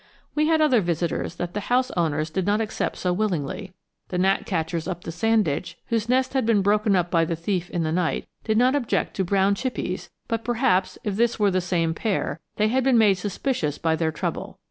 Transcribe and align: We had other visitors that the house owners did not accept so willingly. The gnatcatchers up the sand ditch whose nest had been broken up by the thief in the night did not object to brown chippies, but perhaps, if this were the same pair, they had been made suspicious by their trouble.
We 0.33 0.47
had 0.47 0.61
other 0.61 0.81
visitors 0.81 1.35
that 1.35 1.53
the 1.53 1.59
house 1.59 1.91
owners 1.91 2.31
did 2.31 2.43
not 2.47 2.59
accept 2.59 2.97
so 2.97 3.13
willingly. 3.13 3.75
The 4.09 4.17
gnatcatchers 4.17 4.87
up 4.89 5.03
the 5.03 5.11
sand 5.11 5.45
ditch 5.45 5.77
whose 5.89 6.09
nest 6.09 6.33
had 6.33 6.43
been 6.43 6.63
broken 6.63 6.95
up 6.95 7.11
by 7.11 7.23
the 7.23 7.35
thief 7.35 7.69
in 7.69 7.83
the 7.83 7.91
night 7.91 8.25
did 8.43 8.57
not 8.57 8.73
object 8.75 9.13
to 9.17 9.23
brown 9.23 9.53
chippies, 9.53 10.09
but 10.27 10.43
perhaps, 10.43 10.97
if 11.03 11.17
this 11.17 11.37
were 11.37 11.51
the 11.51 11.61
same 11.61 11.93
pair, 11.93 12.39
they 12.55 12.69
had 12.69 12.83
been 12.83 12.97
made 12.97 13.19
suspicious 13.19 13.77
by 13.77 13.95
their 13.95 14.11
trouble. 14.11 14.57